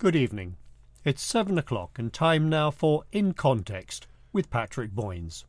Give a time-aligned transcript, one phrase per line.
[0.00, 0.54] Good evening.
[1.04, 5.44] It's seven o'clock and time now for In Context with Patrick Boynes.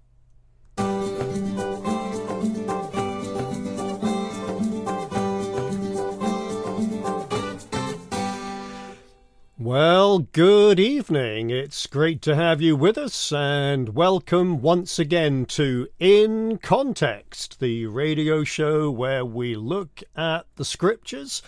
[9.60, 11.52] Well, good evening.
[11.52, 17.86] It's great to have you with us, and welcome once again to In Context, the
[17.86, 21.44] radio show where we look at the scriptures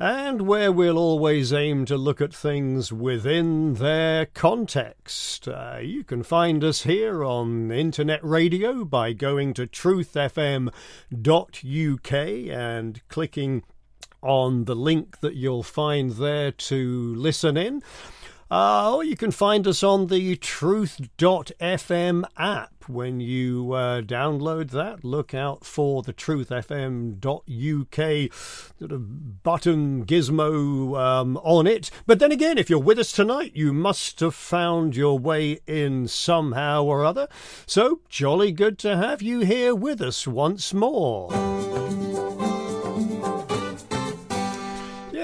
[0.00, 5.46] and where we'll always aim to look at things within their context.
[5.46, 10.72] Uh, you can find us here on internet radio by going to truthfm.uk
[12.14, 13.62] and clicking
[14.22, 17.82] on the link that you'll find there to listen in.
[18.50, 22.72] Uh, or you can find us on the truth.fm app.
[22.88, 28.32] When you uh, download that, look out for the truthfm.uk
[28.78, 31.90] sort of button gizmo um, on it.
[32.06, 36.08] But then again, if you're with us tonight, you must have found your way in
[36.08, 37.28] somehow or other.
[37.66, 41.30] So, jolly good to have you here with us once more.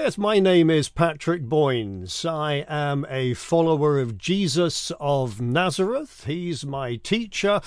[0.07, 2.23] Yes, my name is Patrick Boynes.
[2.23, 6.23] I am a follower of Jesus of Nazareth.
[6.25, 7.59] He's my teacher,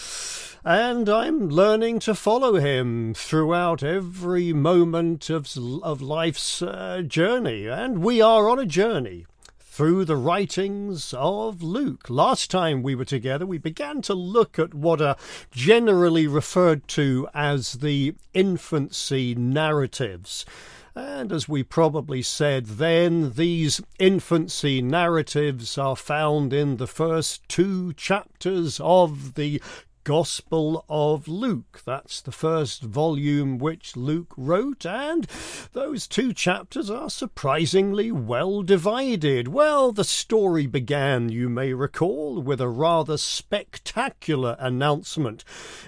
[0.64, 7.66] and I'm learning to follow him throughout every moment of, of life's uh, journey.
[7.66, 9.26] And we are on a journey
[9.58, 12.08] through the writings of Luke.
[12.08, 15.16] Last time we were together, we began to look at what are
[15.50, 20.46] generally referred to as the infancy narratives.
[20.94, 27.92] And as we probably said then, these infancy narratives are found in the first two
[27.92, 29.62] chapters of the
[30.10, 31.82] Gospel of Luke.
[31.84, 35.24] That's the first volume which Luke wrote, and
[35.72, 39.46] those two chapters are surprisingly well divided.
[39.46, 45.44] Well, the story began, you may recall, with a rather spectacular announcement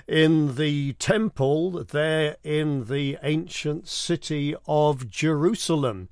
[0.06, 6.10] in the temple there in the ancient city of Jerusalem.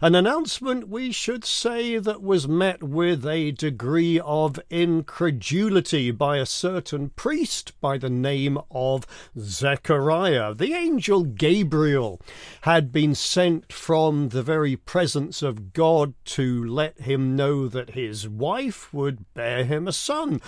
[0.00, 6.46] An announcement, we should say, that was met with a degree of incredulity by a
[6.46, 9.06] certain priest by the name of
[9.38, 10.52] Zechariah.
[10.54, 12.20] The angel Gabriel
[12.62, 18.28] had been sent from the very presence of God to let him know that his
[18.28, 20.40] wife would bear him a son,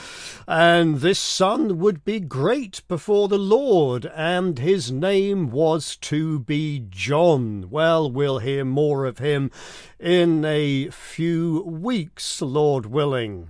[0.46, 6.84] and this son would be great before the Lord, and his name was to be
[6.90, 7.70] John.
[7.70, 9.50] Well, we'll hear more of him
[9.98, 13.48] in a few weeks, Lord willing.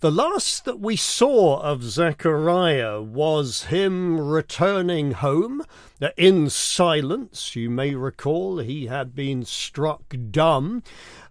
[0.00, 5.62] The last that we saw of Zechariah was him returning home
[6.16, 7.54] in silence.
[7.54, 10.82] You may recall he had been struck dumb.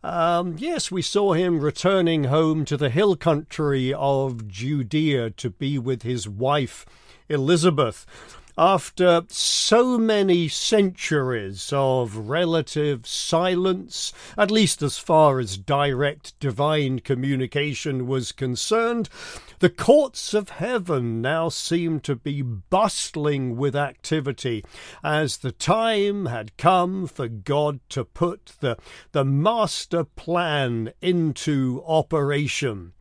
[0.04, 5.80] Um, yes, we saw him returning home to the hill country of Judea to be
[5.80, 6.86] with his wife
[7.28, 8.06] Elizabeth
[8.60, 18.06] after so many centuries of relative silence, at least as far as direct divine communication
[18.06, 19.08] was concerned,
[19.60, 24.66] the courts of heaven now seemed to be bustling with activity
[25.02, 28.78] as the time had come for God to put the,
[29.14, 32.92] the master plan into operation.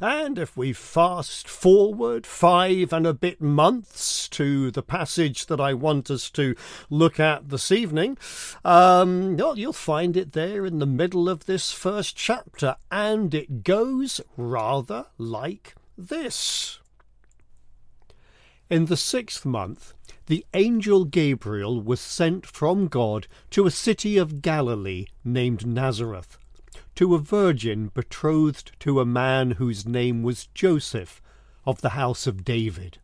[0.00, 5.74] And if we fast forward five and a bit months to the passage that I
[5.74, 6.54] want us to
[6.90, 8.18] look at this evening,
[8.64, 13.64] um, well, you'll find it there in the middle of this first chapter, and it
[13.64, 16.78] goes rather like this.
[18.70, 19.92] In the sixth month,
[20.26, 26.38] the angel Gabriel was sent from God to a city of Galilee named Nazareth
[26.94, 31.22] to a virgin betrothed to a man whose name was Joseph
[31.64, 32.98] of the house of David.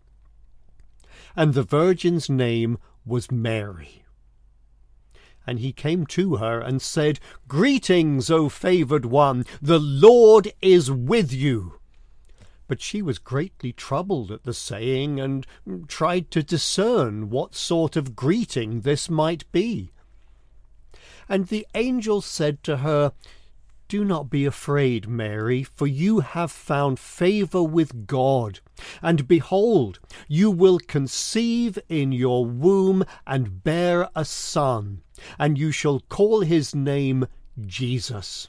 [1.37, 4.05] And the virgin's name was Mary.
[5.47, 11.33] And he came to her and said, Greetings, O favoured one, the Lord is with
[11.33, 11.81] you.
[12.67, 15.47] But she was greatly troubled at the saying, and
[15.87, 19.91] tried to discern what sort of greeting this might be.
[21.31, 23.13] And the angel said to her,
[23.89, 28.61] do not be afraid, Mary, for you have found favour with God.
[29.03, 29.99] And behold,
[30.29, 35.03] you will conceive in your womb and bear a son,
[35.39, 37.27] and you shall call his name
[37.67, 38.49] Jesus.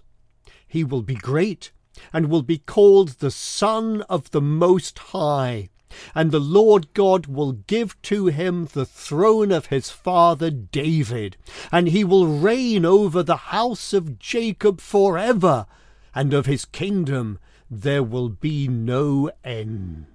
[0.67, 1.71] He will be great,
[2.13, 5.69] and will be called the Son of the Most High.
[6.13, 11.37] And the Lord God will give to him the throne of his father David,
[11.71, 15.65] and he will reign over the house of Jacob forever,
[16.13, 17.39] and of his kingdom
[17.69, 20.05] there will be no end.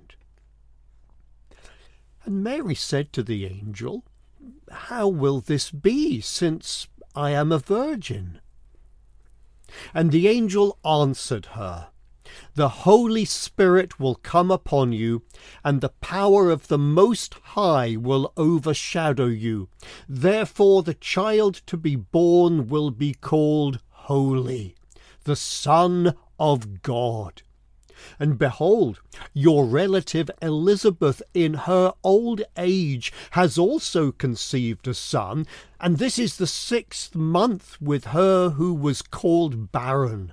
[2.25, 4.05] And Mary said to the angel,
[4.71, 8.41] How will this be, since I am a virgin?
[9.93, 11.89] And the angel answered her,
[12.55, 15.23] The Holy Spirit will come upon you,
[15.63, 19.69] and the power of the Most High will overshadow you.
[20.09, 24.75] Therefore the child to be born will be called Holy,
[25.25, 27.43] the Son of God.
[28.19, 29.01] And behold,
[29.33, 35.47] your relative Elizabeth in her old age has also conceived a son,
[35.81, 40.33] and this is the sixth month with her who was called barren,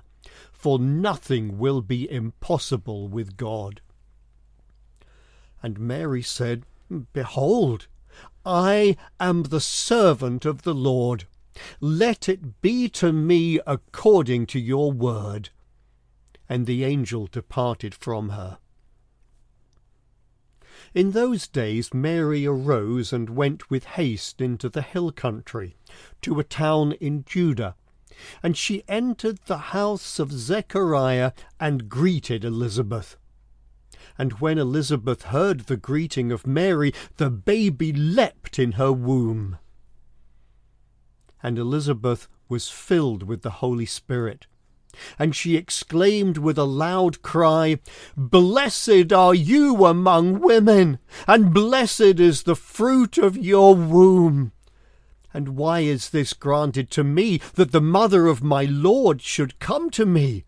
[0.62, 3.80] for nothing will be impossible with God.
[5.60, 6.62] And Mary said,
[7.12, 7.88] Behold,
[8.46, 11.26] I am the servant of the Lord.
[11.80, 15.50] Let it be to me according to your word
[16.48, 18.58] and the angel departed from her.
[20.94, 25.74] In those days Mary arose and went with haste into the hill country,
[26.20, 27.74] to a town in Judah,
[28.42, 33.16] and she entered the house of Zechariah and greeted Elizabeth.
[34.18, 39.58] And when Elizabeth heard the greeting of Mary, the baby leapt in her womb.
[41.42, 44.46] And Elizabeth was filled with the Holy Spirit
[45.18, 47.78] and she exclaimed with a loud cry,
[48.16, 54.52] Blessed are you among women, and blessed is the fruit of your womb.
[55.34, 59.90] And why is this granted to me, that the mother of my Lord should come
[59.90, 60.44] to me?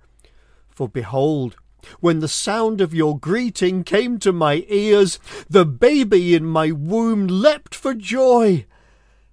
[0.68, 1.56] For behold,
[2.00, 7.26] when the sound of your greeting came to my ears, the baby in my womb
[7.26, 8.66] leapt for joy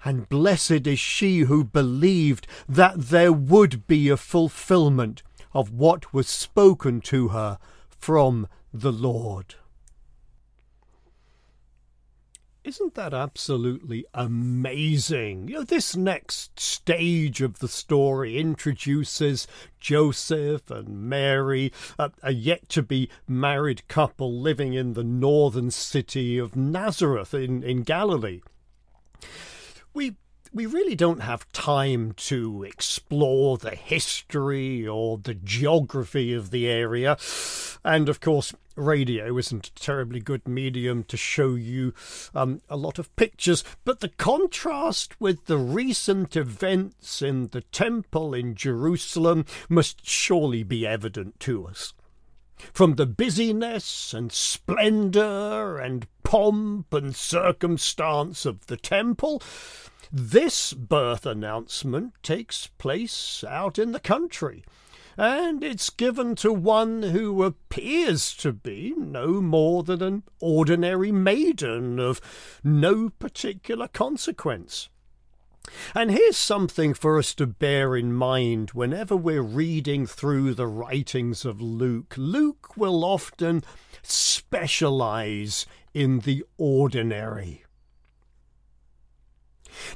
[0.04, 5.22] and blessed is she who believed that there would be a fulfillment
[5.54, 7.60] of what was spoken to her
[7.90, 9.56] from the Lord.
[12.64, 15.48] Isn't that absolutely amazing?
[15.48, 19.48] You know, this next stage of the story introduces
[19.80, 26.38] Joseph and Mary, a, a yet to be married couple living in the northern city
[26.38, 28.42] of Nazareth in, in Galilee
[30.54, 37.18] we really don't have time to explore the history or the geography of the area.
[37.86, 41.94] And of course, radio isn't a terribly good medium to show you
[42.36, 43.64] um, a lot of pictures.
[43.86, 50.86] But the contrast with the recent events in the temple in Jerusalem must surely be
[50.86, 51.94] evident to us.
[52.74, 59.42] From the busyness and splendour and pomp and circumstance of the temple,
[60.12, 64.64] this birth announcement takes place out in the country,
[65.18, 72.00] and it's given to one who appears to be no more than an ordinary maiden
[72.00, 72.20] of
[72.64, 74.90] no particular consequence.
[75.94, 81.46] And here's something for us to bear in mind whenever we're reading through the writings
[81.46, 82.16] of Luke.
[82.18, 83.64] Luke will often
[84.02, 87.64] specialize in the ordinary.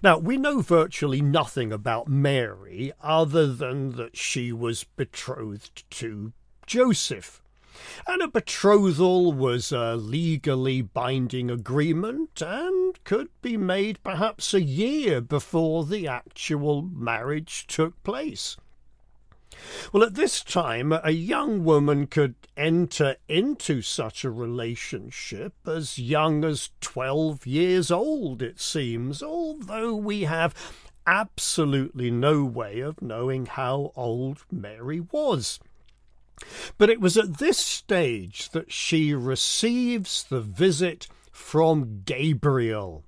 [0.01, 6.33] Now, we know virtually nothing about Mary other than that she was betrothed to
[6.65, 7.41] Joseph.
[8.07, 15.19] And a betrothal was a legally binding agreement and could be made perhaps a year
[15.19, 18.55] before the actual marriage took place.
[19.91, 26.43] Well, at this time, a young woman could enter into such a relationship as young
[26.43, 30.53] as 12 years old, it seems, although we have
[31.07, 35.59] absolutely no way of knowing how old Mary was.
[36.77, 43.03] But it was at this stage that she receives the visit from Gabriel.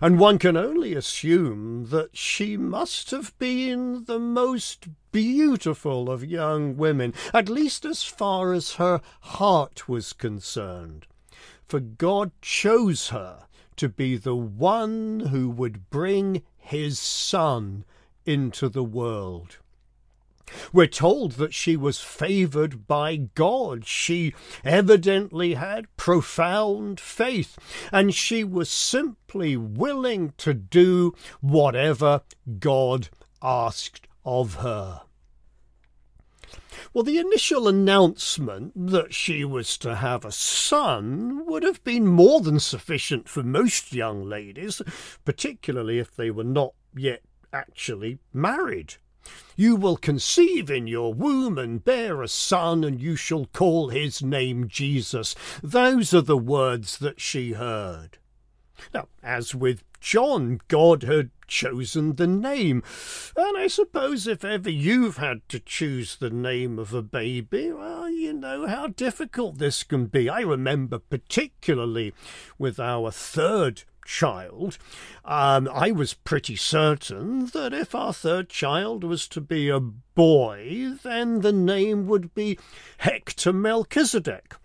[0.00, 6.76] And one can only assume that she must have been the most beautiful of young
[6.76, 11.06] women, at least as far as her heart was concerned.
[11.64, 17.84] For God chose her to be the one who would bring his Son
[18.24, 19.58] into the world.
[20.72, 23.86] We're told that she was favoured by God.
[23.86, 24.34] She
[24.64, 27.58] evidently had profound faith,
[27.90, 32.22] and she was simply willing to do whatever
[32.58, 33.08] God
[33.42, 35.02] asked of her.
[36.92, 42.40] Well, the initial announcement that she was to have a son would have been more
[42.40, 44.80] than sufficient for most young ladies,
[45.24, 47.22] particularly if they were not yet
[47.52, 48.94] actually married.
[49.56, 54.22] You will conceive in your womb and bear a son, and you shall call his
[54.22, 55.34] name Jesus.
[55.62, 58.18] Those are the words that she heard.
[58.92, 62.82] Now, as with John, God had chosen the name.
[63.36, 68.10] And I suppose if ever you've had to choose the name of a baby, well,
[68.10, 70.28] you know how difficult this can be.
[70.28, 72.12] I remember particularly
[72.58, 74.78] with our third child,
[75.24, 80.94] um, I was pretty certain that if our third child was to be a boy,
[81.02, 82.58] then the name would be
[82.98, 84.56] Hector Melchizedek.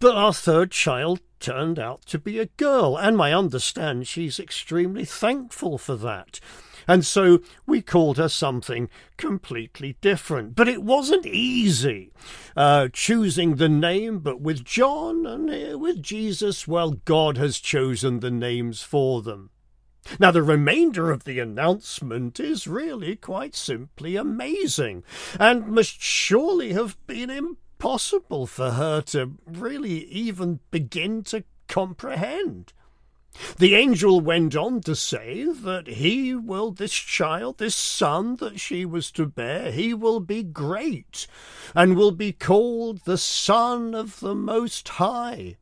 [0.00, 5.04] But our third child turned out to be a girl, and I understand she's extremely
[5.04, 6.40] thankful for that.
[6.86, 10.54] And so we called her something completely different.
[10.54, 12.12] But it wasn't easy
[12.56, 18.20] uh, choosing the name, but with John and uh, with Jesus, well, God has chosen
[18.20, 19.50] the names for them.
[20.18, 25.04] Now, the remainder of the announcement is really quite simply amazing,
[25.38, 32.72] and must surely have been impossible for her to really even begin to comprehend.
[33.56, 38.84] The angel went on to say that he will, this child, this son that she
[38.84, 41.26] was to bear, he will be great
[41.74, 45.56] and will be called the Son of the Most High.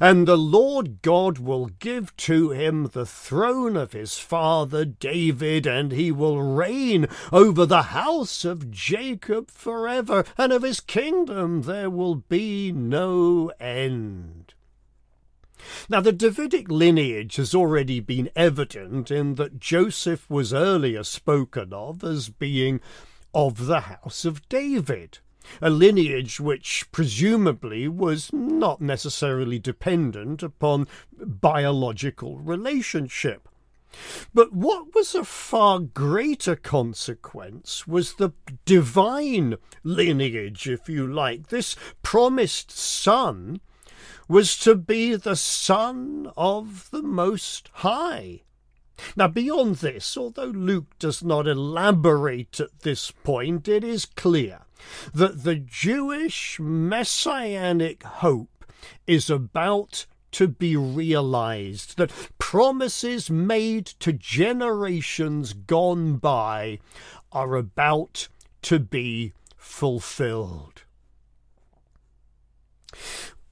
[0.00, 5.92] And the Lord God will give to him the throne of his father David, and
[5.92, 12.16] he will reign over the house of Jacob forever, and of his kingdom there will
[12.16, 14.41] be no end.
[15.88, 22.02] Now, the Davidic lineage has already been evident in that Joseph was earlier spoken of
[22.02, 22.80] as being
[23.34, 25.18] of the house of David,
[25.60, 33.48] a lineage which presumably was not necessarily dependent upon biological relationship.
[34.32, 38.30] But what was a far greater consequence was the
[38.64, 43.60] divine lineage, if you like, this promised son
[44.28, 48.42] was to be the Son of the Most High.
[49.16, 54.60] Now, beyond this, although Luke does not elaborate at this point, it is clear
[55.12, 58.64] that the Jewish messianic hope
[59.06, 66.78] is about to be realized, that promises made to generations gone by
[67.30, 68.28] are about
[68.62, 70.82] to be fulfilled.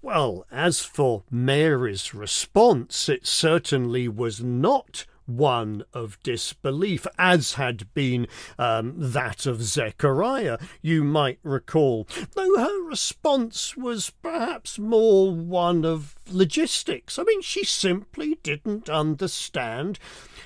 [0.02, 8.26] Well, as for Mary's response, it certainly was not one of disbelief, as had been
[8.58, 16.16] um, that of Zechariah, you might recall, though her response was perhaps more one of
[16.30, 17.18] logistics.
[17.18, 19.98] I mean, she simply didn't understand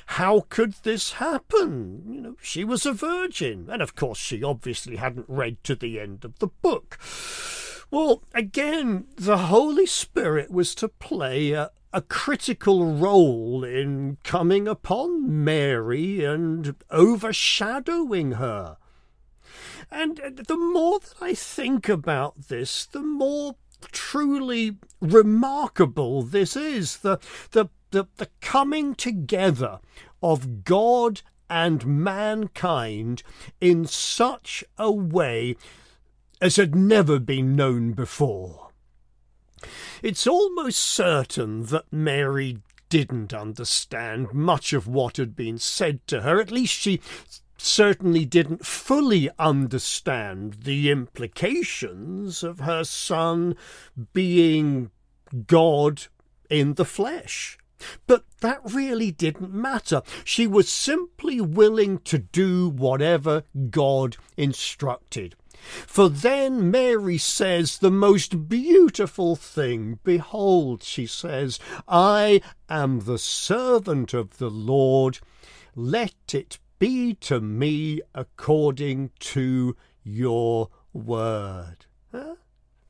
[0.06, 2.02] how could this happen.
[2.08, 5.99] You know, she was a virgin, and of course she obviously hadn't read to the
[5.99, 6.99] end of the book.
[7.90, 15.44] Well, again, the Holy Spirit was to play a, a critical role in coming upon
[15.44, 18.78] Mary and overshadowing her.
[19.90, 23.56] And the more that I think about this, the more
[23.92, 27.18] truly remarkable this is the,
[27.52, 29.80] the, the, the coming together
[30.22, 33.22] of God and mankind
[33.60, 35.56] in such a way
[36.44, 38.68] as had never been known before.
[40.02, 42.58] It's almost certain that Mary
[42.90, 46.38] didn't understand much of what had been said to her.
[46.42, 47.00] At least she
[47.56, 53.56] certainly didn't fully understand the implications of her son
[54.12, 54.90] being
[55.46, 56.08] God
[56.50, 57.56] in the flesh.
[58.06, 60.02] But that really didn't matter.
[60.24, 65.36] She was simply willing to do whatever God instructed.
[65.64, 69.99] For then Mary says the most beautiful thing.
[70.04, 75.21] Behold, she says, I am the servant of the Lord.
[75.75, 81.87] Let it be to me according to your word.
[82.12, 82.37] Huh?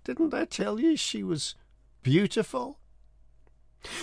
[0.03, 1.55] Didn't I tell you she was
[2.03, 2.79] beautiful?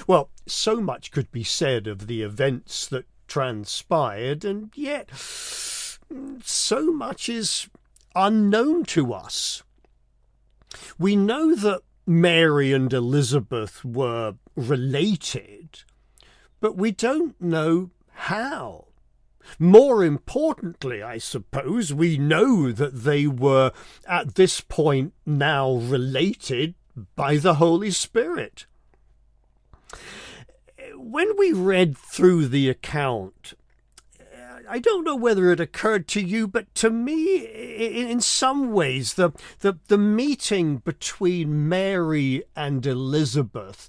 [0.08, 5.10] Well, so much could be said of the events that transpired, and yet
[6.44, 7.70] so much is
[8.15, 9.63] unknown to us.
[10.98, 15.84] We know that Mary and Elizabeth were related,
[16.60, 18.88] but we don't know how.
[19.60, 23.72] More importantly, I suppose, we know that they were
[24.08, 26.75] at this point now related
[27.15, 28.65] by the Holy Spirit.
[30.96, 33.53] When we read through the account,
[34.70, 39.32] I don't know whether it occurred to you, but to me, in some ways, the,
[39.60, 43.88] the, the meeting between Mary and Elizabeth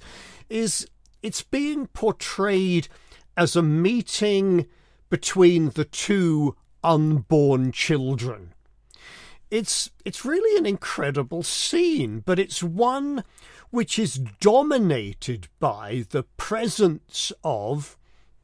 [0.49, 0.87] is
[1.23, 2.88] it's being portrayed
[3.37, 4.67] as a meeting
[5.09, 8.55] between the two unborn children.
[9.50, 13.23] It's it's really an incredible scene, but it's one
[13.71, 17.97] which is dominated by the presence of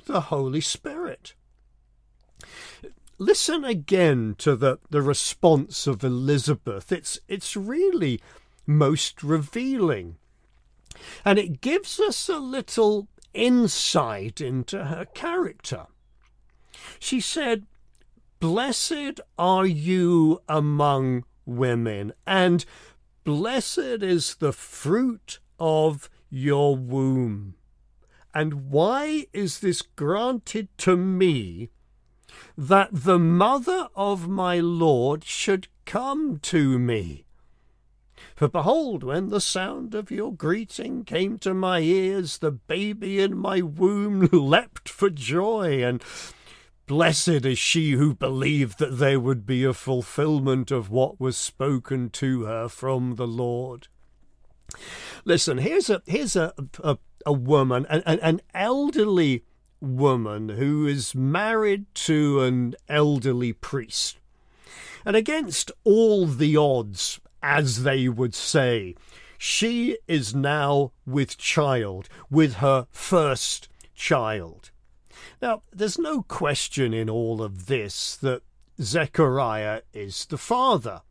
[0.07, 1.35] the Holy Spirit.
[3.19, 6.93] Listen again to the, the response of Elizabeth.
[6.93, 8.21] It's it's really
[8.65, 10.17] most revealing.
[11.25, 15.87] And it gives us a little insight into her character.
[17.01, 17.67] She said,
[18.39, 22.65] Blessed are you among women, and
[23.25, 27.55] blessed is the fruit of your womb.
[28.33, 31.71] And why is this granted to me
[32.57, 37.25] that the mother of my Lord should come to me?
[38.35, 43.37] For behold, when the sound of your greeting came to my ears, the baby in
[43.37, 46.03] my womb leapt for joy, and
[46.89, 52.09] Blessed is she who believed that there would be a fulfillment of what was spoken
[52.11, 53.89] to her from the Lord.
[55.27, 59.45] Listen, here's a here's a a, a woman, an, an elderly
[59.81, 64.19] woman who is married to an elderly priest.
[65.05, 68.95] And against all the odds, as they would say,
[69.39, 74.71] she is now with child, with her first child.
[75.41, 78.43] Now, there's no question in all of this that
[78.81, 81.03] Zechariah is the father.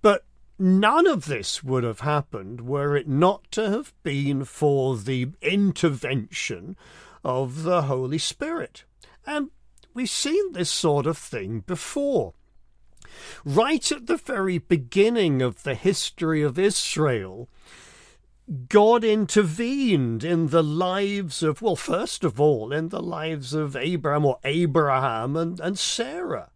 [0.00, 0.24] But
[0.58, 6.76] none of this would have happened were it not to have been for the intervention
[7.26, 8.84] of the Holy Spirit.
[9.26, 9.50] And
[9.92, 12.34] we've seen this sort of thing before.
[13.44, 17.48] Right at the very beginning of the history of Israel,
[18.68, 24.24] God intervened in the lives of, well, first of all, in the lives of Abram
[24.24, 26.50] or Abraham and, and Sarah.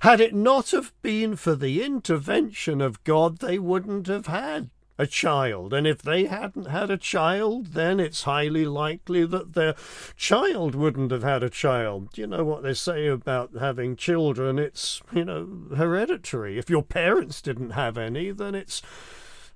[0.00, 5.06] Had it not have been for the intervention of God, they wouldn't have had a
[5.06, 5.72] child.
[5.72, 9.76] And if they hadn't had a child, then it's highly likely that their
[10.16, 12.18] child wouldn't have had a child.
[12.18, 14.58] You know what they say about having children?
[14.58, 16.58] It's, you know, hereditary.
[16.58, 18.82] If your parents didn't have any, then it's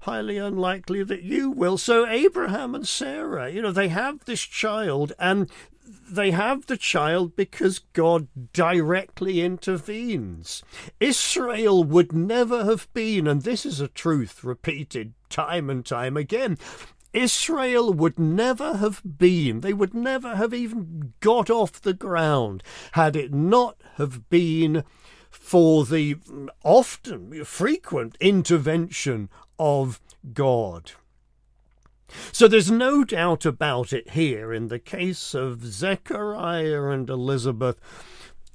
[0.00, 1.78] highly unlikely that you will.
[1.78, 5.50] So Abraham and Sarah, you know, they have this child and
[5.84, 10.62] they have the child because God directly intervenes.
[11.00, 16.58] Israel would never have been, and this is a truth repeated time and time again.
[17.12, 23.16] Israel would never have been, they would never have even got off the ground had
[23.16, 24.84] it not have been
[25.30, 26.16] for the
[26.62, 30.00] often frequent intervention of
[30.32, 30.92] God.
[32.32, 37.78] So there's no doubt about it here in the case of Zechariah and Elizabeth.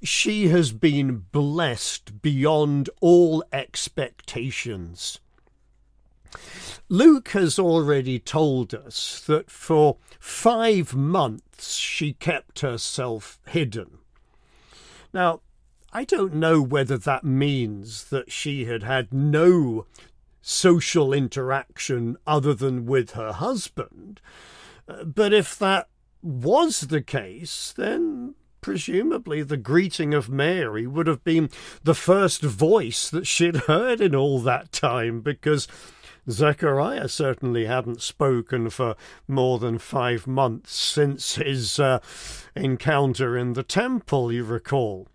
[0.03, 5.19] She has been blessed beyond all expectations.
[6.89, 13.97] Luke has already told us that for five months she kept herself hidden.
[15.13, 15.41] Now,
[15.91, 19.85] I don't know whether that means that she had had no
[20.49, 24.21] social interaction other than with her husband.
[24.87, 25.89] Uh, but if that
[26.21, 31.49] was the case, then presumably the greeting of Mary would have been
[31.83, 35.67] the first voice that she'd heard in all that time, because
[36.29, 38.95] Zechariah certainly hadn't spoken for
[39.27, 41.99] more than five months since his uh,
[42.55, 45.09] encounter in the temple, you recall.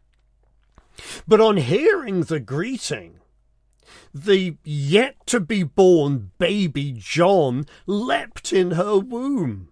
[1.26, 3.14] But on hearing the greeting,
[4.14, 9.68] the yet to be born baby John leapt in her womb.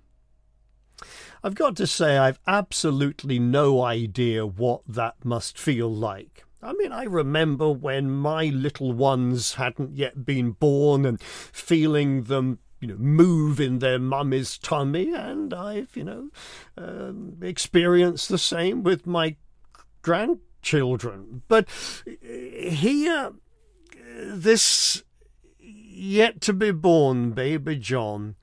[1.42, 6.44] I've got to say, I've absolutely no idea what that must feel like.
[6.62, 12.58] I mean, I remember when my little ones hadn't yet been born and feeling them
[12.80, 16.30] you know, move in their mummy's tummy, and I've, you know,
[16.78, 19.36] um, experienced the same with my
[20.02, 21.42] grandchildren.
[21.46, 21.68] But
[22.22, 23.32] here,
[24.18, 25.02] this
[25.58, 28.36] yet to be born baby John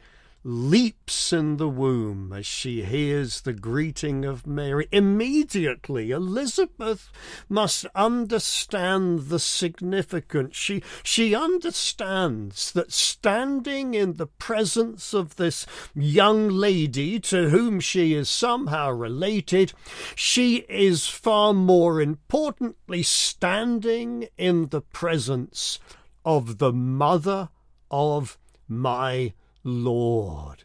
[0.50, 4.88] leaps in the womb as she hears the greeting of Mary.
[4.94, 7.12] Immediately, Elizabeth
[7.50, 10.56] must understand the significance.
[10.56, 18.14] She, she understands that standing in the presence of this young lady to whom she
[18.14, 19.74] is somehow related,
[20.16, 25.78] she is far more importantly standing in the presence
[26.24, 27.50] of the mother
[27.92, 28.38] of
[28.70, 29.34] my
[29.68, 30.64] Lord.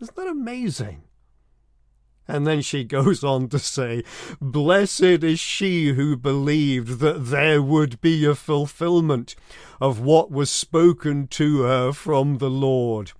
[0.00, 1.04] Isn't that amazing?
[2.26, 4.04] And then she goes on to say,
[4.40, 9.34] Blessed is she who believed that there would be a fulfillment
[9.80, 13.12] of what was spoken to her from the Lord.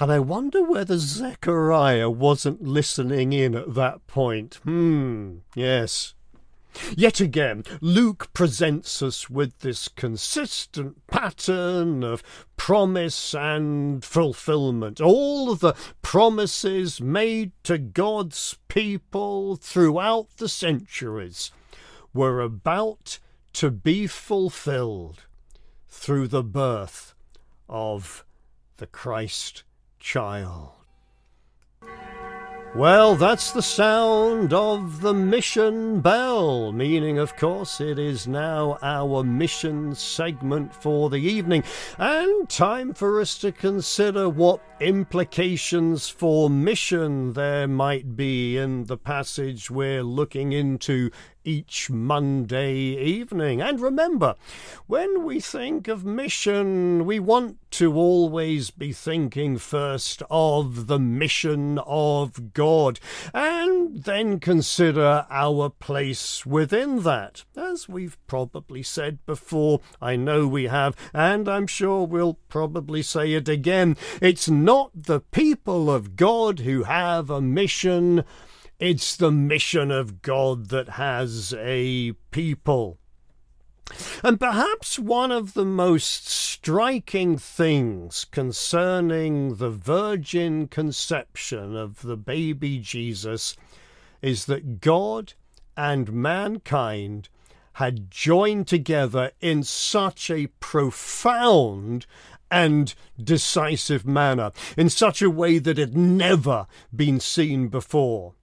[0.00, 4.60] And I wonder whether Zechariah wasn't listening in at that point.
[4.64, 6.14] Hmm, yes.
[6.96, 12.22] Yet again, Luke presents us with this consistent pattern of
[12.56, 15.00] promise and fulfillment.
[15.00, 21.50] All the promises made to God's people throughout the centuries
[22.12, 23.18] were about
[23.54, 25.24] to be fulfilled
[25.88, 27.14] through the birth
[27.68, 28.24] of
[28.76, 29.64] the Christ
[29.98, 30.75] child.
[32.76, 39.24] Well, that's the sound of the mission bell, meaning, of course, it is now our
[39.24, 41.64] mission segment for the evening,
[41.96, 48.98] and time for us to consider what implications for mission there might be in the
[48.98, 51.10] passage we're looking into
[51.46, 53.62] each Monday evening.
[53.62, 54.34] And remember,
[54.86, 61.78] when we think of mission, we want to always be thinking first of the mission
[61.78, 62.98] of God,
[63.32, 67.44] and then consider our place within that.
[67.56, 73.34] As we've probably said before, I know we have, and I'm sure we'll probably say
[73.34, 73.96] it again.
[74.20, 78.24] It's not the people of God who have a mission
[78.78, 82.98] it's the mission of God that has a people.
[84.22, 92.78] And perhaps one of the most striking things concerning the virgin conception of the baby
[92.78, 93.56] Jesus
[94.20, 95.34] is that God
[95.76, 97.28] and mankind
[97.74, 102.06] had joined together in such a profound
[102.50, 108.34] and decisive manner, in such a way that had never been seen before.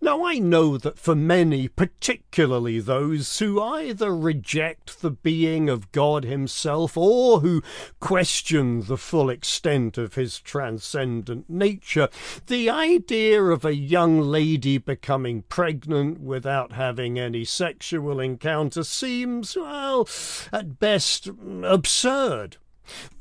[0.00, 6.24] Now, I know that for many, particularly those who either reject the being of God
[6.24, 7.62] Himself or who
[8.00, 12.08] question the full extent of His transcendent nature,
[12.46, 20.08] the idea of a young lady becoming pregnant without having any sexual encounter seems, well,
[20.52, 21.30] at best,
[21.62, 22.56] absurd.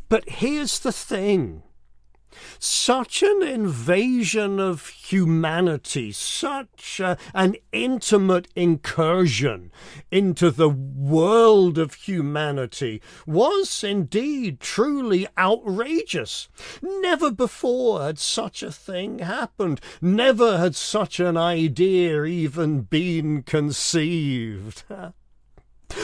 [0.08, 1.64] But here's the thing
[2.60, 9.72] such an invasion of humanity, such a, an intimate incursion
[10.12, 16.48] into the world of humanity was indeed truly outrageous.
[16.82, 19.82] Never before had such a thing happened.
[20.02, 24.84] Never had such an idea even been conceived.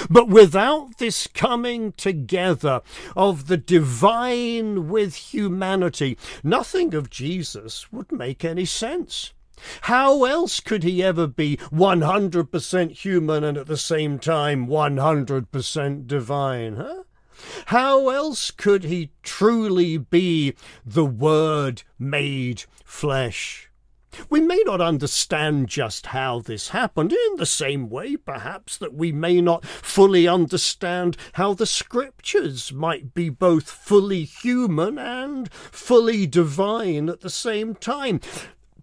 [0.09, 2.81] But without this coming together
[3.15, 9.33] of the divine with humanity, nothing of Jesus would make any sense.
[9.81, 16.75] How else could he ever be 100% human and at the same time 100% divine,
[16.77, 17.03] huh?
[17.67, 20.53] How else could he truly be
[20.85, 23.70] the Word made flesh?
[24.29, 29.11] We may not understand just how this happened, in the same way, perhaps, that we
[29.11, 37.09] may not fully understand how the scriptures might be both fully human and fully divine
[37.09, 38.19] at the same time.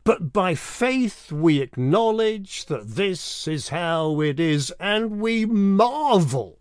[0.05, 6.59] But by faith we acknowledge that this is how it is, and we marvel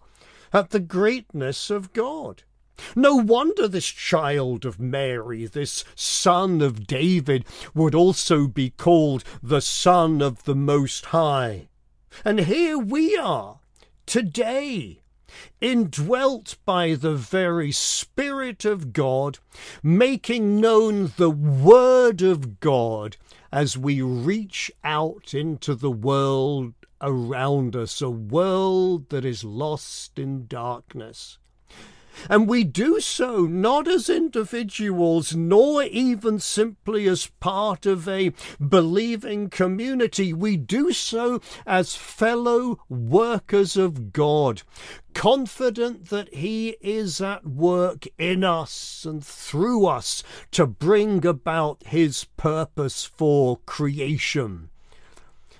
[0.51, 2.43] at the greatness of God.
[2.95, 9.61] No wonder this child of Mary, this son of David, would also be called the
[9.61, 11.69] Son of the Most High.
[12.23, 13.59] And here we are,
[14.05, 15.01] today,
[15.59, 19.39] indwelt by the very Spirit of God,
[19.81, 23.17] making known the Word of God
[23.51, 30.47] as we reach out into the world around us, a world that is lost in
[30.47, 31.37] darkness.
[32.30, 38.34] And we do so not as individuals, nor even simply as part of a
[38.65, 40.34] believing community.
[40.34, 44.63] We do so as fellow workers of God,
[45.13, 52.25] confident that He is at work in us and through us to bring about His
[52.38, 54.69] purpose for creation.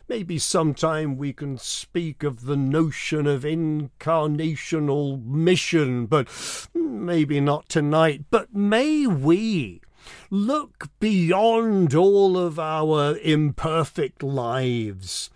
[0.10, 6.30] Maybe sometime we can speak of the notion of incarnational mission, but
[6.74, 8.24] maybe not tonight.
[8.30, 9.82] But may we
[10.30, 15.30] look beyond all of our imperfect lives.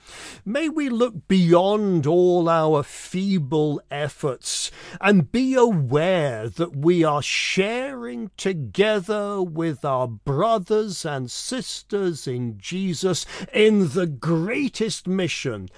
[0.45, 8.31] May we look beyond all our feeble efforts and be aware that we are sharing
[8.37, 15.69] together with our brothers and sisters in Jesus in the greatest mission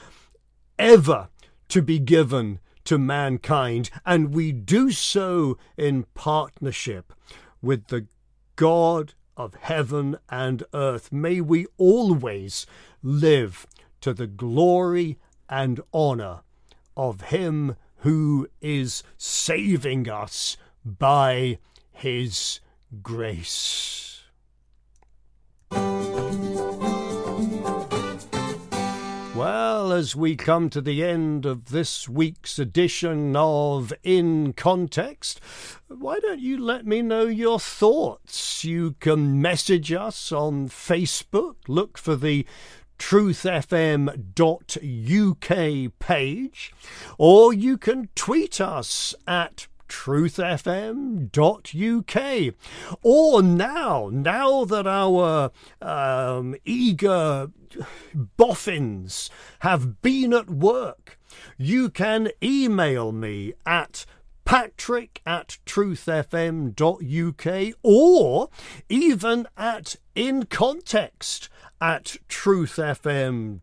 [0.80, 1.30] ever
[1.70, 7.14] to be given to mankind, and we do so in partnership
[7.62, 8.06] with the
[8.56, 11.12] God of heaven and earth.
[11.12, 12.66] May we always
[13.02, 13.66] live
[14.02, 15.18] to the glory
[15.50, 16.42] and honor
[16.96, 21.60] of Him who is saving us by
[21.92, 22.60] His
[23.02, 24.13] grace.
[29.36, 35.42] Well, as we come to the end of this week's edition of In Context,
[35.88, 38.64] why don't you let me know your thoughts?
[38.64, 42.46] You can message us on Facebook, look for the
[43.00, 44.20] truthfm.uk
[46.00, 46.74] page,
[47.18, 52.56] or you can tweet us at truthfm.uk.
[53.02, 55.52] Or now, now that our
[55.82, 57.52] um, eager
[58.14, 59.30] boffins
[59.60, 61.20] have been at work,
[61.58, 64.06] you can email me at
[64.46, 68.50] patrick at truthfm.uk or
[68.90, 71.48] even at in context
[71.84, 73.60] at truthfm.uk.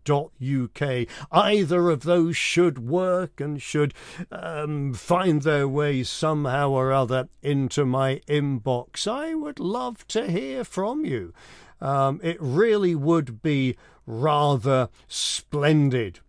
[1.32, 3.94] Either of those should work and should
[4.30, 9.08] um, find their way somehow or other into my inbox.
[9.10, 11.32] I would love to hear from you.
[11.80, 16.20] Um, it really would be rather splendid.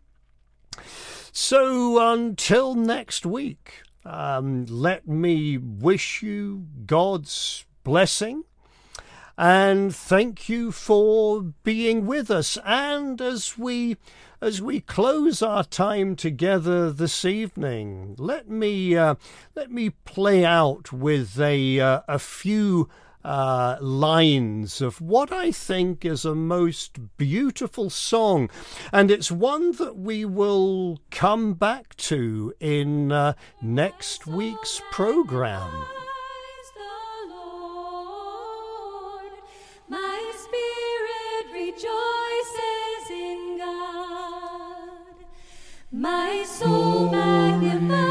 [1.33, 8.45] So until next week, um, let me wish you God's blessing
[9.41, 12.59] and thank you for being with us.
[12.63, 13.97] And as we
[14.39, 19.15] as we close our time together this evening, let me uh,
[19.55, 22.87] let me play out with a uh, a few
[23.25, 28.47] uh, lines of what I think is a most beautiful song,
[28.93, 36.00] and it's one that we will come back to in uh, next week's program.
[45.93, 48.10] My soul magnifies